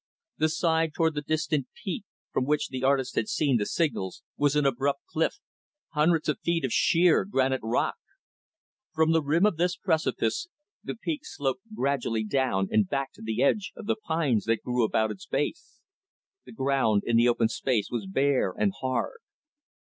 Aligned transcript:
The 0.39 0.49
side 0.49 0.95
toward 0.95 1.13
the 1.13 1.21
distant 1.21 1.67
peak 1.83 2.05
from 2.31 2.45
which 2.45 2.69
the 2.69 2.83
artist 2.83 3.13
had 3.13 3.27
seen 3.29 3.57
the 3.57 3.67
signals, 3.67 4.23
was 4.35 4.55
an 4.55 4.65
abrupt 4.65 5.01
cliff 5.05 5.35
hundreds 5.91 6.27
of 6.27 6.39
feet 6.39 6.65
of 6.65 6.73
sheer, 6.73 7.23
granite 7.23 7.61
rock. 7.61 7.97
From 8.95 9.11
the 9.11 9.21
rim 9.21 9.45
of 9.45 9.57
this 9.57 9.75
precipice, 9.75 10.47
the 10.83 10.95
peak 10.95 11.21
sloped 11.23 11.75
gradually 11.75 12.23
down 12.23 12.67
and 12.71 12.89
back 12.89 13.13
to 13.13 13.21
the 13.21 13.43
edge 13.43 13.73
of 13.75 13.85
the 13.85 13.95
pines 13.95 14.45
that 14.45 14.63
grew 14.63 14.83
about 14.83 15.11
its 15.11 15.27
base. 15.27 15.81
The 16.47 16.51
ground 16.51 17.03
in 17.05 17.15
the 17.15 17.29
open 17.29 17.47
space 17.49 17.91
was 17.91 18.07
bare 18.07 18.55
and 18.57 18.73
hard. 18.79 19.19